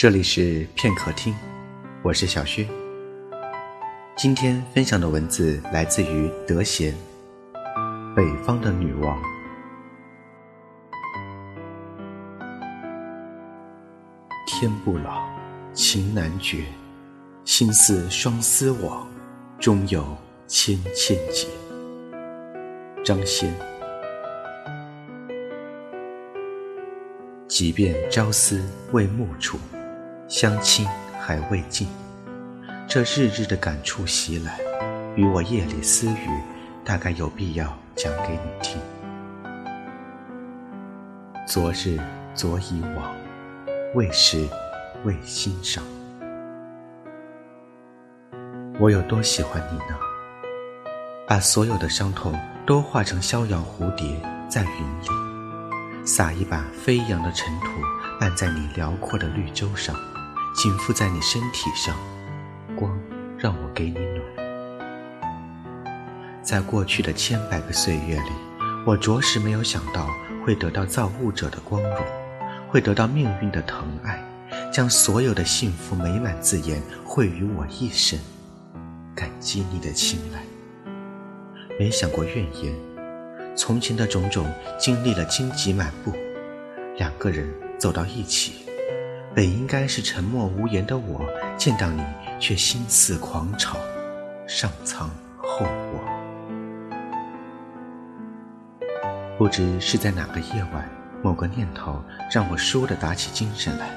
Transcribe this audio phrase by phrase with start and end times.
[0.00, 1.34] 这里是片刻听，
[2.02, 2.66] 我是小薛。
[4.16, 6.94] 今天分享的文字来自于德贤，
[8.14, 9.22] 《北方的女王》。
[14.46, 15.28] 天不老，
[15.74, 16.64] 情难绝，
[17.44, 19.06] 心似双丝网，
[19.58, 21.46] 终有千千结。
[23.04, 23.54] 张先。
[27.46, 29.58] 即便朝思未暮处，
[30.30, 30.86] 相亲
[31.20, 31.88] 还未尽，
[32.86, 34.60] 这日日的感触袭来，
[35.16, 36.28] 与我夜里私语，
[36.84, 38.80] 大概有必要讲给你听。
[41.48, 41.98] 昨日
[42.32, 43.12] 昨已往，
[43.96, 44.46] 未时
[45.02, 45.82] 未欣赏。
[48.78, 49.98] 我有多喜欢你呢？
[51.26, 54.06] 把所有的伤痛都化成逍遥蝴蝶，
[54.48, 56.06] 在云里。
[56.06, 57.66] 撒一把飞扬的尘土，
[58.20, 59.94] 拌在你辽阔的绿洲上，
[60.54, 61.96] 紧附在你身体上，
[62.76, 62.98] 光
[63.38, 64.20] 让我给你暖。
[66.42, 68.30] 在过去的千百个岁月里，
[68.86, 70.08] 我着实没有想到
[70.44, 72.04] 会得到造物者的光荣，
[72.68, 74.22] 会得到命运的疼爱，
[74.72, 78.18] 将所有的幸福美满字眼汇于我一身，
[79.14, 80.42] 感激你的青睐，
[81.78, 82.74] 没想过怨言。
[83.56, 86.12] 从前的种种，经历了荆棘满布，
[86.96, 87.48] 两个人
[87.78, 88.64] 走到一起，
[89.32, 91.24] 本应该是沉默无言的我，
[91.56, 92.02] 见到你
[92.40, 93.76] 却心似狂潮，
[94.48, 96.00] 上苍后我。
[99.38, 100.90] 不知是在哪个夜晚，
[101.22, 103.88] 某个念头让我倏地打起精神来，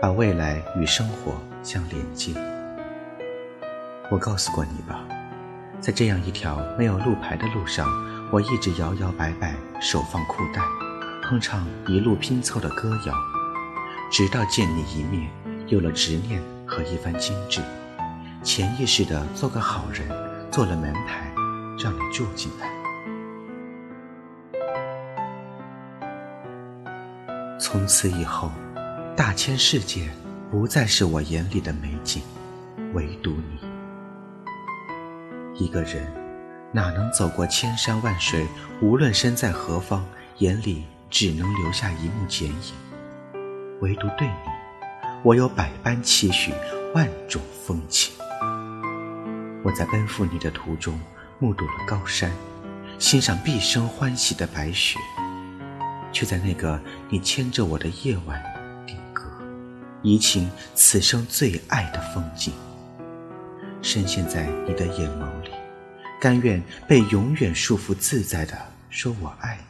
[0.00, 2.34] 把未来与生活相连接。
[4.10, 5.00] 我告诉过你吧，
[5.80, 7.88] 在这样一条没有路牌的路上。
[8.30, 10.62] 我一直摇摇摆摆，手放裤袋，
[11.24, 13.14] 哼唱一路拼凑的歌谣，
[14.10, 15.30] 直到见你一面，
[15.68, 17.62] 有了执念和一番精致，
[18.42, 20.08] 潜意识的做个好人，
[20.50, 21.32] 做了门牌，
[21.78, 22.68] 让你住进来。
[27.60, 28.50] 从此以后，
[29.16, 30.10] 大千世界
[30.50, 32.20] 不再是我眼里的美景，
[32.94, 33.60] 唯独你
[35.54, 36.12] 一个人。
[36.72, 38.46] 哪能走过千山万水？
[38.80, 40.04] 无论身在何方，
[40.38, 42.89] 眼里只能留下一幕剪影。
[43.80, 44.34] 唯独对你，
[45.22, 46.52] 我有百般期许，
[46.94, 48.14] 万种风情。
[49.62, 51.00] 我在奔赴你的途中，
[51.38, 52.30] 目睹了高山，
[52.98, 54.98] 欣赏毕生欢喜的白雪，
[56.12, 58.42] 却在那个你牵着我的夜晚
[58.86, 59.22] 定格，
[60.02, 62.52] 移情此生最爱的风景，
[63.80, 65.50] 深陷在你的眼眸里。
[66.20, 68.54] 甘愿被永远束缚自在的
[68.90, 69.58] 说我爱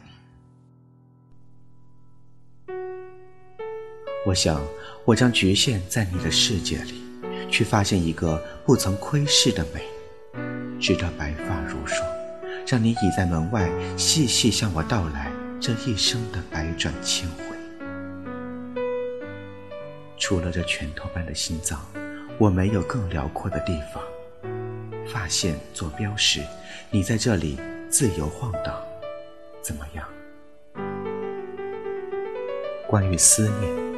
[4.23, 4.61] 我想，
[5.03, 7.01] 我将局限在你的世界里，
[7.49, 9.81] 去发现一个不曾窥视的美，
[10.79, 12.07] 直到白发如霜，
[12.67, 13.67] 让你倚在门外，
[13.97, 17.43] 细细向我道来这一生的百转千回。
[20.19, 21.83] 除了这拳头般的心脏，
[22.37, 24.03] 我没有更辽阔的地方。
[25.11, 26.41] 发现做标识，
[26.91, 28.79] 你在这里自由晃荡，
[29.63, 30.07] 怎么样？
[32.87, 33.90] 关于思念，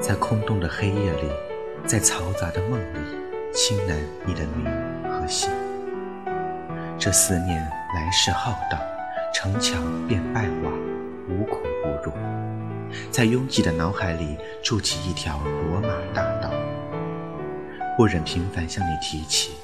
[0.00, 1.28] 在空洞的黑夜里，
[1.84, 2.98] 在嘈杂的梦里，
[3.52, 3.94] 轻喃
[4.24, 4.64] 你的名
[5.10, 5.50] 和姓。
[6.98, 7.60] 这思念
[7.94, 8.80] 来势浩荡，
[9.34, 10.70] 城墙变败瓦，
[11.28, 12.12] 无孔不入，
[13.10, 16.50] 在拥挤的脑海里筑起一条罗马大道，
[17.96, 19.56] 不忍频繁向你提起。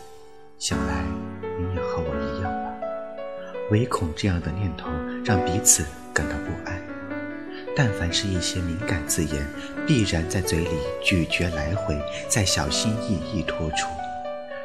[0.58, 1.04] 想来
[1.40, 2.72] 你也和我一样吧，
[3.70, 4.88] 唯恐这样的念头
[5.24, 6.93] 让彼此感到不安。
[7.76, 9.46] 但凡是一些敏感字眼，
[9.86, 10.70] 必然在嘴里
[11.02, 13.88] 咀嚼来回，再小心翼翼拖出，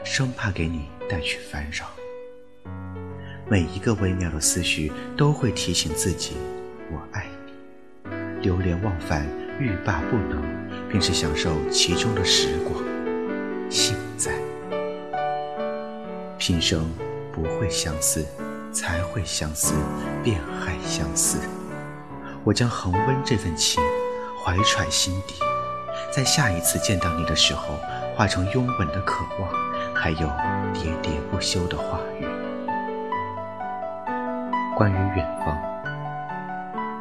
[0.04, 1.88] 生怕给你带去烦扰。
[3.50, 6.34] 每一个微妙的思绪都会提醒自己，
[6.92, 8.42] 我爱你。
[8.42, 9.28] 流连忘返，
[9.60, 10.40] 欲罢不能，
[10.88, 12.84] 便是享受其中的时光。
[13.72, 14.34] 幸在。
[16.38, 16.88] 平生
[17.34, 18.24] 不会相思，
[18.72, 19.74] 才会相思，
[20.24, 21.40] 便害相思。
[22.50, 23.80] 我将恒温这份情，
[24.44, 25.36] 怀揣心底，
[26.12, 27.76] 在下一次见到你的时候，
[28.16, 29.48] 化成拥吻的渴望，
[29.94, 30.28] 还有
[30.74, 32.26] 喋喋不休的话语。
[34.76, 35.62] 关于远方，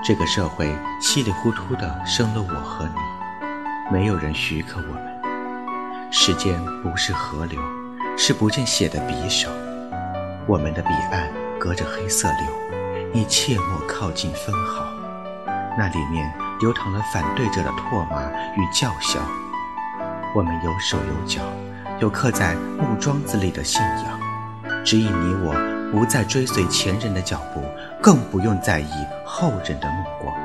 [0.05, 6.12] 这个社会稀里糊涂的生了我和你，没有人许可我们。
[6.12, 7.59] 时间不是河流。
[8.19, 9.49] 是不见血的匕首，
[10.47, 14.85] 我们的彼岸隔着黑色柳，你切莫靠近分毫，
[15.79, 18.21] 那里面流淌了反对者的唾骂
[18.57, 19.21] 与叫嚣。
[20.35, 21.41] 我们有手有脚，
[22.01, 25.55] 有刻在木桩子里的信仰，指引你我
[25.93, 27.63] 不再追随前人的脚步，
[28.03, 28.91] 更不用在意
[29.25, 30.37] 后人的目光。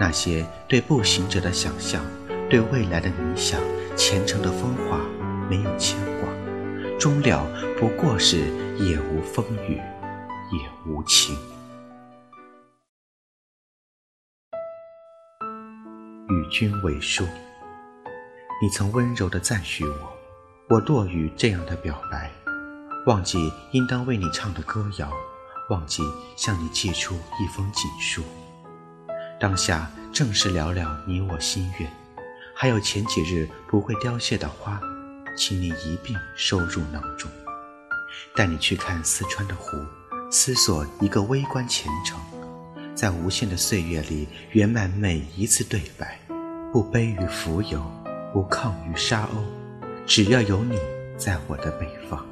[0.00, 2.02] 那些对步行者的想象，
[2.48, 3.60] 对未来的理想，
[3.94, 4.98] 虔诚的风化，
[5.50, 6.30] 没有牵挂，
[6.98, 7.46] 终了
[7.78, 8.38] 不过是
[8.78, 9.76] 也无风雨，
[10.50, 11.36] 也无晴。
[16.50, 17.24] 君为书。
[18.62, 20.12] 你曾温柔地赞许我，
[20.68, 22.30] 我落于这样的表白，
[23.06, 25.10] 忘记应当为你唱的歌谣，
[25.70, 26.02] 忘记
[26.36, 28.22] 向你寄出一封锦书。
[29.40, 31.90] 当下正是聊聊你我心愿，
[32.54, 34.78] 还有前几日不会凋谢的花，
[35.34, 37.30] 请你一并收入囊中。
[38.36, 39.78] 带你去看四川的湖，
[40.30, 42.20] 思索一个微观前程，
[42.94, 46.20] 在无限的岁月里圆满每一次对白，
[46.72, 47.80] 不卑于浮游。
[48.32, 49.42] 不抗于沙鸥，
[50.06, 50.78] 只要有你
[51.16, 52.24] 在我的北方。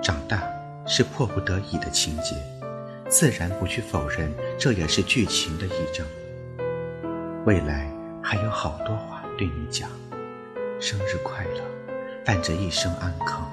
[0.00, 0.42] 长大
[0.86, 2.34] 是迫不得已的情节，
[3.10, 6.06] 自然不去否认，这也是剧情的一章。
[7.44, 7.92] 未来
[8.22, 9.90] 还有好多话对你讲，
[10.80, 11.60] 生日快乐，
[12.24, 13.46] 伴着一生安康。